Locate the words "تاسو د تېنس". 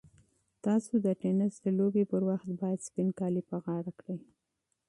0.65-1.53